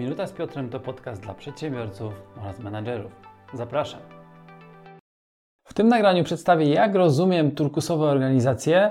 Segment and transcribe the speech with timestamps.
[0.00, 2.12] Minuta z Piotrem to podcast dla przedsiębiorców
[2.42, 3.12] oraz menadżerów.
[3.54, 4.00] Zapraszam.
[5.64, 8.90] W tym nagraniu przedstawię, jak rozumiem turkusowe organizacje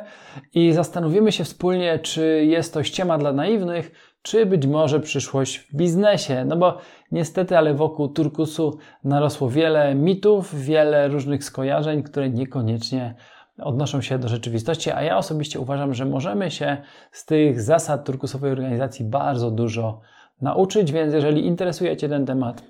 [0.54, 3.92] i zastanowimy się wspólnie, czy jest to ściema dla naiwnych,
[4.22, 6.46] czy być może przyszłość w biznesie.
[6.46, 6.78] No bo
[7.12, 13.16] niestety, ale wokół turkusu narosło wiele mitów, wiele różnych skojarzeń, które niekoniecznie
[13.62, 16.78] odnoszą się do rzeczywistości, a ja osobiście uważam, że możemy się
[17.12, 20.02] z tych zasad turkusowej organizacji bardzo dużo
[20.42, 22.64] nauczyć, więc jeżeli interesuje Cię ten temat,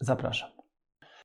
[0.00, 0.48] zapraszam.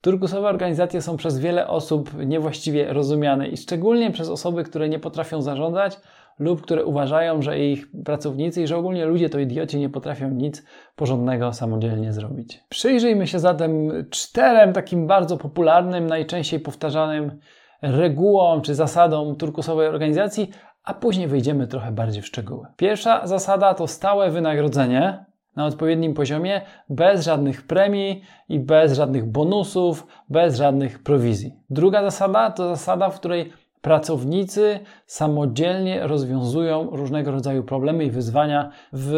[0.01, 5.41] Turkusowe organizacje są przez wiele osób niewłaściwie rozumiane i szczególnie przez osoby, które nie potrafią
[5.41, 5.99] zarządzać
[6.39, 10.65] lub które uważają, że ich pracownicy i że ogólnie ludzie to idioci nie potrafią nic
[10.95, 12.59] porządnego samodzielnie zrobić.
[12.69, 17.39] Przyjrzyjmy się zatem czterem takim bardzo popularnym, najczęściej powtarzanym
[17.81, 20.49] regułom czy zasadom turkusowej organizacji,
[20.83, 22.67] a później wejdziemy trochę bardziej w szczegóły.
[22.77, 25.25] Pierwsza zasada to stałe wynagrodzenie
[25.59, 31.53] na odpowiednim poziomie, bez żadnych premii i bez żadnych bonusów, bez żadnych prowizji.
[31.69, 33.51] Druga zasada to zasada, w której
[33.81, 39.13] pracownicy samodzielnie rozwiązują różnego rodzaju problemy i wyzwania w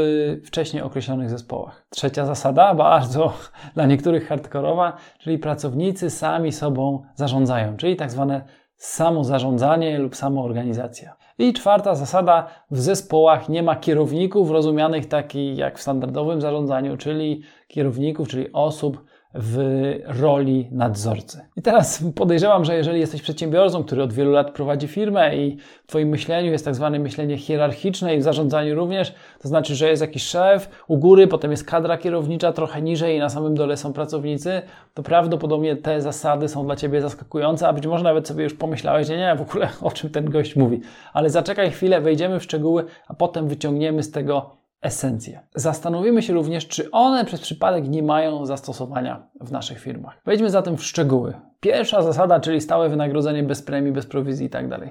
[0.45, 1.86] wcześniej określonych zespołach.
[1.89, 3.33] Trzecia zasada, bardzo
[3.76, 8.42] dla niektórych hardkorowa, czyli pracownicy sami sobą zarządzają, czyli tak zwane
[8.76, 11.20] samozarządzanie lub samoorganizacja.
[11.42, 17.42] I czwarta zasada, w zespołach nie ma kierowników rozumianych takich jak w standardowym zarządzaniu, czyli
[17.72, 19.58] kierowników, czyli osób, w
[20.05, 21.41] roli nadzorcy.
[21.55, 25.88] I teraz podejrzewam, że jeżeli jesteś przedsiębiorcą, który od wielu lat prowadzi firmę i w
[25.88, 30.02] Twoim myśleniu jest tak zwane myślenie hierarchiczne i w zarządzaniu również, to znaczy, że jest
[30.02, 33.94] jakiś szef, u góry, potem jest kadra kierownicza trochę niżej i na samym dole są
[33.94, 34.61] pracownicy,
[34.94, 39.08] to prawdopodobnie te zasady są dla Ciebie zaskakujące, a być może nawet sobie już pomyślałeś,
[39.08, 40.81] że nie, w ogóle o czym ten gość mówi.
[41.14, 45.40] Ale zaczekaj chwilę, wejdziemy w szczegóły, a potem wyciągniemy z tego esencje.
[45.56, 50.22] Zastanowimy się również, czy one przez przypadek nie mają zastosowania w naszych firmach.
[50.26, 51.34] Wejdźmy zatem w szczegóły.
[51.60, 54.80] Pierwsza zasada, czyli stałe wynagrodzenie bez premii, bez prowizji itd.
[54.80, 54.90] Tak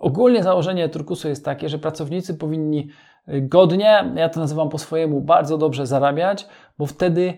[0.00, 2.88] Ogólnie założenie turkusu jest takie, że pracownicy powinni
[3.28, 6.46] godnie, ja to nazywam po swojemu, bardzo dobrze zarabiać,
[6.78, 7.34] bo wtedy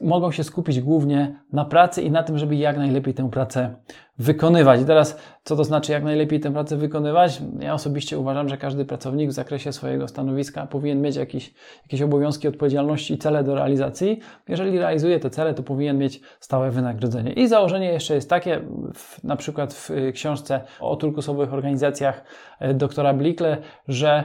[0.00, 3.74] mogą się skupić głównie na pracy i na tym, żeby jak najlepiej tę pracę
[4.18, 4.80] wykonywać.
[4.80, 7.42] I teraz, co to znaczy jak najlepiej tę pracę wykonywać?
[7.60, 12.48] Ja osobiście uważam, że każdy pracownik w zakresie swojego stanowiska powinien mieć jakieś, jakieś obowiązki,
[12.48, 14.20] odpowiedzialności i cele do realizacji.
[14.48, 17.32] Jeżeli realizuje te cele, to powinien mieć stałe wynagrodzenie.
[17.32, 18.60] I założenie jeszcze jest takie,
[18.94, 22.24] w, na przykład w książce o turkusowych organizacjach
[22.62, 23.56] y, doktora Blikle,
[23.88, 24.24] że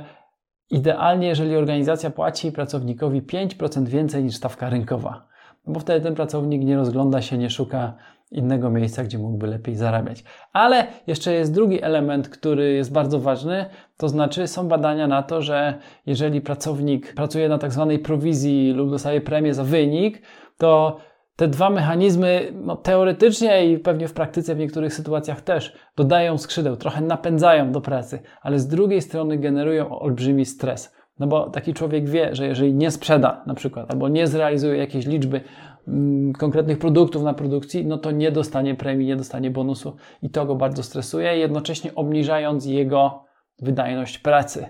[0.69, 5.28] Idealnie, jeżeli organizacja płaci pracownikowi 5% więcej niż stawka rynkowa,
[5.68, 7.94] no bo wtedy ten pracownik nie rozgląda się, nie szuka
[8.31, 10.23] innego miejsca, gdzie mógłby lepiej zarabiać.
[10.53, 13.66] Ale jeszcze jest drugi element, który jest bardzo ważny,
[13.97, 15.73] to znaczy są badania na to, że
[16.06, 20.22] jeżeli pracownik pracuje na tak zwanej prowizji lub dostaje premię za wynik,
[20.57, 20.97] to
[21.36, 26.78] te dwa mechanizmy no, teoretycznie i pewnie w praktyce w niektórych sytuacjach też dodają skrzydeł,
[26.78, 30.96] trochę napędzają do pracy, ale z drugiej strony generują olbrzymi stres.
[31.20, 35.06] No bo taki człowiek wie, że jeżeli nie sprzeda na przykład, albo nie zrealizuje jakiejś
[35.06, 35.42] liczby
[35.88, 40.46] mm, konkretnych produktów na produkcji, no to nie dostanie premii, nie dostanie bonusu i to
[40.46, 43.24] go bardzo stresuje, jednocześnie obniżając jego
[43.62, 44.66] wydajność pracy.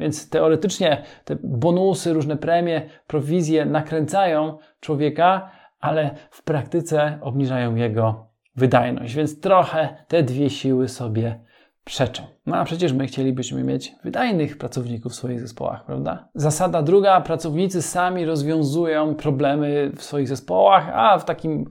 [0.00, 5.50] Więc teoretycznie te bonusy, różne premie, prowizje nakręcają człowieka,
[5.84, 11.40] ale w praktyce obniżają jego wydajność, więc trochę te dwie siły sobie
[11.84, 12.22] przeczą.
[12.46, 16.28] No a przecież my chcielibyśmy mieć wydajnych pracowników w swoich zespołach, prawda?
[16.34, 21.70] Zasada druga, pracownicy sami rozwiązują problemy w swoich zespołach, a w takim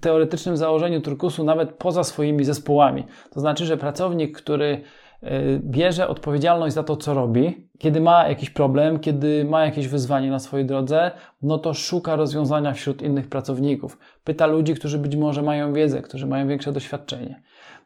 [0.00, 3.06] teoretycznym założeniu turkusu nawet poza swoimi zespołami.
[3.30, 4.82] To znaczy, że pracownik, który
[5.60, 7.68] bierze odpowiedzialność za to, co robi.
[7.78, 11.10] Kiedy ma jakiś problem, kiedy ma jakieś wyzwanie na swojej drodze,
[11.42, 13.98] no to szuka rozwiązania wśród innych pracowników.
[14.24, 17.42] Pyta ludzi, którzy być może mają wiedzę, którzy mają większe doświadczenie.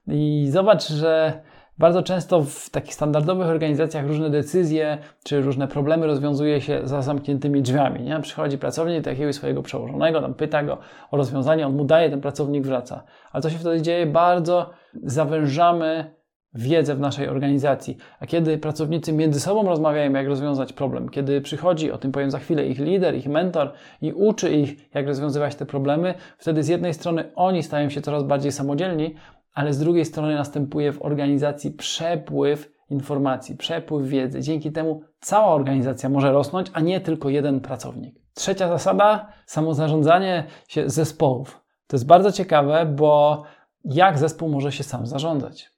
[0.07, 1.43] I zobacz, że
[1.79, 7.63] bardzo często w takich standardowych organizacjach różne decyzje czy różne problemy rozwiązuje się za zamkniętymi
[7.63, 8.03] drzwiami.
[8.03, 8.21] Nie?
[8.21, 10.79] Przychodzi pracownik do jakiegoś swojego przełożonego, tam pyta go
[11.11, 13.03] o rozwiązanie, on mu daje, ten pracownik wraca.
[13.33, 14.07] Ale co się wtedy dzieje?
[14.07, 14.71] Bardzo
[15.03, 16.20] zawężamy
[16.55, 17.97] wiedzę w naszej organizacji.
[18.21, 22.39] A kiedy pracownicy między sobą rozmawiają, jak rozwiązać problem, kiedy przychodzi, o tym powiem za
[22.39, 26.95] chwilę, ich lider, ich mentor i uczy ich, jak rozwiązywać te problemy, wtedy z jednej
[26.95, 29.15] strony oni stają się coraz bardziej samodzielni,
[29.55, 34.41] ale z drugiej strony następuje w organizacji przepływ informacji, przepływ wiedzy.
[34.41, 38.15] Dzięki temu cała organizacja może rosnąć, a nie tylko jeden pracownik.
[38.35, 41.61] Trzecia zasada, samozarządzanie się zespołów.
[41.87, 43.43] To jest bardzo ciekawe, bo
[43.85, 45.71] jak zespół może się sam zarządzać?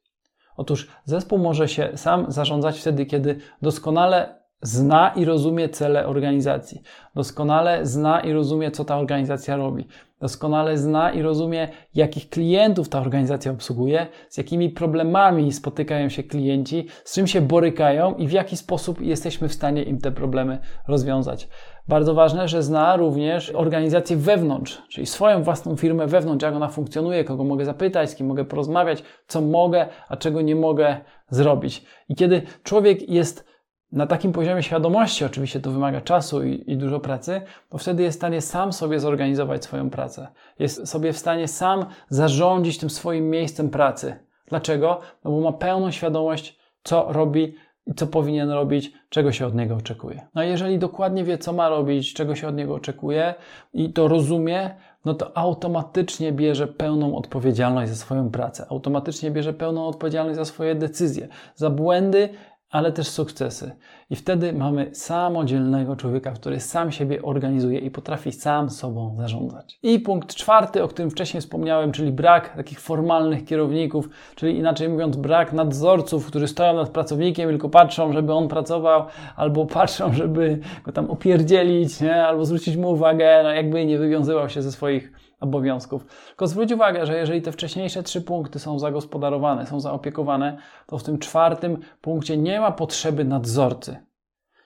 [0.56, 6.82] Otóż zespół może się sam zarządzać wtedy, kiedy doskonale zna i rozumie cele organizacji,
[7.14, 9.86] doskonale zna i rozumie, co ta organizacja robi,
[10.20, 16.86] doskonale zna i rozumie, jakich klientów ta organizacja obsługuje, z jakimi problemami spotykają się klienci,
[17.04, 21.48] z czym się borykają i w jaki sposób jesteśmy w stanie im te problemy rozwiązać.
[21.88, 27.24] Bardzo ważne, że zna również organizację wewnątrz, czyli swoją własną firmę wewnątrz, jak ona funkcjonuje,
[27.24, 30.96] kogo mogę zapytać, z kim mogę porozmawiać, co mogę, a czego nie mogę
[31.30, 31.84] zrobić.
[32.08, 33.51] I kiedy człowiek jest
[33.92, 38.18] na takim poziomie świadomości, oczywiście to wymaga czasu i, i, dużo pracy, to wtedy jest
[38.18, 40.28] w stanie sam sobie zorganizować swoją pracę.
[40.58, 44.16] Jest sobie w stanie sam zarządzić tym swoim miejscem pracy.
[44.48, 45.00] Dlaczego?
[45.24, 47.54] No bo ma pełną świadomość, co robi
[47.86, 50.26] i co powinien robić, czego się od niego oczekuje.
[50.34, 53.34] No a jeżeli dokładnie wie, co ma robić, czego się od niego oczekuje
[53.74, 54.70] i to rozumie,
[55.04, 60.74] no to automatycznie bierze pełną odpowiedzialność za swoją pracę, automatycznie bierze pełną odpowiedzialność za swoje
[60.74, 62.28] decyzje, za błędy
[62.72, 63.72] ale też sukcesy.
[64.10, 69.78] I wtedy mamy samodzielnego człowieka, który sam siebie organizuje i potrafi sam sobą zarządzać.
[69.82, 75.16] I punkt czwarty, o którym wcześniej wspomniałem, czyli brak takich formalnych kierowników, czyli inaczej mówiąc,
[75.16, 80.92] brak nadzorców, którzy stoją nad pracownikiem, tylko patrzą, żeby on pracował, albo patrzą, żeby go
[80.92, 82.26] tam opierdzielić, nie?
[82.26, 86.06] albo zwrócić mu uwagę, no jakby nie wywiązywał się ze swoich obowiązków.
[86.28, 90.56] Tylko zwróć uwagę, że jeżeli te wcześniejsze trzy punkty są zagospodarowane, są zaopiekowane,
[90.86, 93.96] to w tym czwartym punkcie nie ma potrzeby nadzorcy.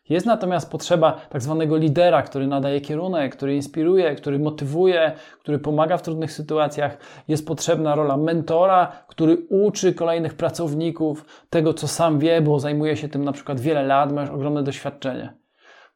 [0.09, 5.97] Jest natomiast potrzeba tak zwanego lidera, który nadaje kierunek, który inspiruje, który motywuje, który pomaga
[5.97, 6.99] w trudnych sytuacjach.
[7.29, 13.09] Jest potrzebna rola mentora, który uczy kolejnych pracowników tego, co sam wie, bo zajmuje się
[13.09, 15.33] tym na przykład wiele lat, ma już ogromne doświadczenie.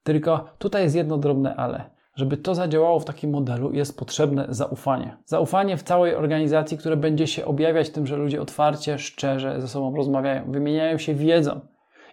[0.03, 2.00] Tylko tutaj jest jedno drobne ale.
[2.21, 5.17] Żeby to zadziałało w takim modelu, jest potrzebne zaufanie.
[5.25, 9.97] Zaufanie w całej organizacji, które będzie się objawiać tym, że ludzie otwarcie, szczerze ze sobą
[9.97, 11.61] rozmawiają, wymieniają się wiedzą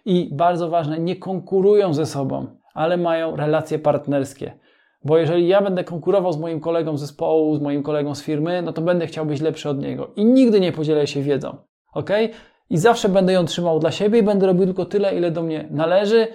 [0.04, 4.52] i bardzo ważne, nie konkurują ze sobą, ale mają relacje partnerskie.
[5.04, 8.62] Bo jeżeli ja będę konkurował z moim kolegą z zespołu, z moim kolegą z firmy,
[8.62, 11.56] no to będę chciał być lepszy od niego i nigdy nie podzielę się wiedzą.
[11.94, 12.10] Ok?
[12.70, 15.68] I zawsze będę ją trzymał dla siebie i będę robił tylko tyle, ile do mnie
[15.70, 16.28] należy,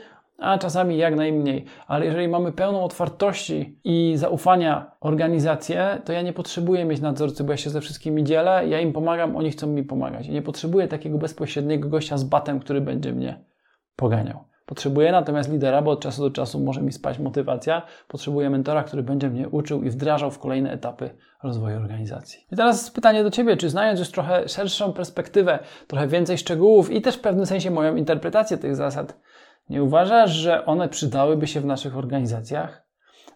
[0.44, 1.66] a czasami jak najmniej.
[1.88, 7.52] Ale jeżeli mamy pełną otwartości i zaufania organizację, to ja nie potrzebuję mieć nadzorcy, bo
[7.52, 10.30] ja się ze wszystkimi dzielę, ja im pomagam, oni chcą mi pomagać.
[10.30, 13.46] nie potrzebuję takiego bezpośredniego gościa z batem, który będzie mnie
[13.96, 14.54] poganiał.
[14.66, 17.82] Potrzebuję natomiast lidera, bo od czasu do czasu może mi spać motywacja.
[18.08, 21.10] Potrzebuję mentora, który będzie mnie uczył i wdrażał w kolejne etapy
[21.44, 22.40] rozwoju organizacji.
[22.52, 27.02] I teraz pytanie do Ciebie, czy znając już trochę szerszą perspektywę, trochę więcej szczegółów i
[27.02, 29.20] też w pewnym sensie moją interpretację tych zasad,
[29.70, 32.88] nie uważasz, że one przydałyby się w naszych organizacjach?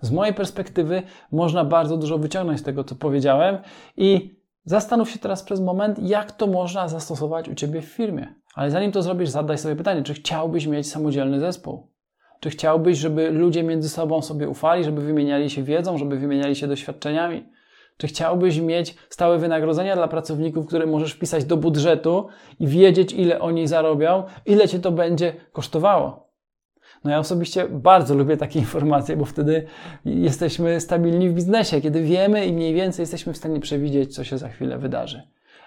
[0.01, 3.57] Z mojej perspektywy można bardzo dużo wyciągnąć z tego, co powiedziałem
[3.97, 8.35] i zastanów się teraz przez moment, jak to można zastosować u Ciebie w firmie.
[8.55, 11.91] Ale zanim to zrobisz, zadaj sobie pytanie, czy chciałbyś mieć samodzielny zespół?
[12.39, 16.67] Czy chciałbyś, żeby ludzie między sobą sobie ufali, żeby wymieniali się wiedzą, żeby wymieniali się
[16.67, 17.49] doświadczeniami?
[17.97, 22.27] Czy chciałbyś mieć stałe wynagrodzenia dla pracowników, które możesz wpisać do budżetu
[22.59, 26.27] i wiedzieć, ile oni zarobią, ile cię to będzie kosztowało?
[27.03, 29.67] No ja osobiście bardzo lubię takie informacje, bo wtedy
[30.05, 34.37] jesteśmy stabilni w biznesie, kiedy wiemy i mniej więcej jesteśmy w stanie przewidzieć, co się
[34.37, 35.21] za chwilę wydarzy.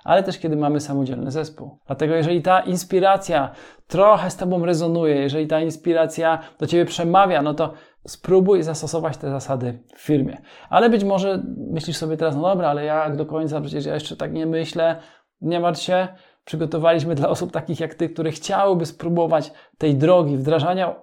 [0.04, 1.78] Ale też kiedy mamy samodzielny zespół.
[1.86, 3.50] Dlatego, jeżeli ta inspiracja
[3.86, 7.72] trochę z Tobą rezonuje, jeżeli ta inspiracja do Ciebie przemawia, no to
[8.06, 10.42] spróbuj zastosować te zasady w firmie.
[10.70, 14.16] Ale być może myślisz sobie teraz, no dobra, ale jak do końca, przecież ja jeszcze
[14.16, 14.96] tak nie myślę,
[15.40, 16.08] nie martw się,
[16.44, 20.94] przygotowaliśmy dla osób takich jak Ty, które chciałyby spróbować tej drogi wdrażania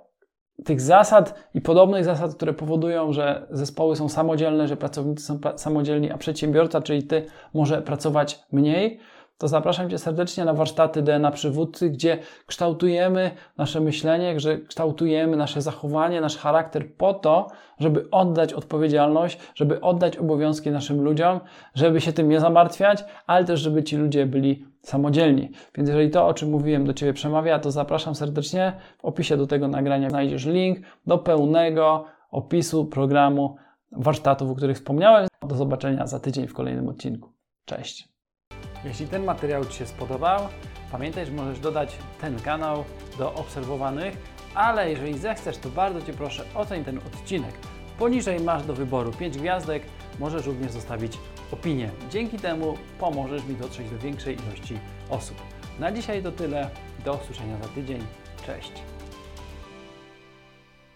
[0.66, 6.12] tych zasad i podobnych zasad, które powodują, że zespoły są samodzielne, że pracownicy są samodzielni,
[6.12, 9.00] a przedsiębiorca, czyli Ty, może pracować mniej,
[9.38, 15.62] to zapraszam Cię serdecznie na warsztaty DNA przywódcy, gdzie kształtujemy nasze myślenie, że kształtujemy nasze
[15.62, 17.48] zachowanie, nasz charakter po to,
[17.80, 21.40] żeby oddać odpowiedzialność, żeby oddać obowiązki naszym ludziom,
[21.76, 25.52] żeby się tym nie zamartwiać, ale też, żeby ci ludzie byli samodzielni.
[25.76, 28.74] Więc jeżeli to, o czym mówiłem, do Ciebie przemawia, to zapraszam serdecznie.
[28.98, 30.78] W opisie do tego nagrania znajdziesz link
[31.08, 33.56] do pełnego opisu programu
[33.92, 35.28] warsztatów, o których wspomniałem.
[35.48, 37.30] Do zobaczenia za tydzień w kolejnym odcinku.
[37.66, 38.17] Cześć!
[38.86, 40.48] Jeśli ten materiał Ci się spodobał,
[40.92, 42.84] pamiętaj, że możesz dodać ten kanał
[43.18, 44.18] do obserwowanych,
[44.56, 47.54] ale jeżeli zechcesz, to bardzo Cię proszę oceń ten odcinek.
[48.00, 49.84] Poniżej masz do wyboru 5 gwiazdek,
[50.20, 51.18] możesz również zostawić
[51.52, 51.90] opinię.
[52.10, 54.80] Dzięki temu pomożesz mi dotrzeć do większej ilości
[55.10, 55.38] osób.
[55.80, 56.70] Na dzisiaj to tyle.
[57.06, 58.02] Do usłyszenia za tydzień.
[58.46, 58.72] Cześć.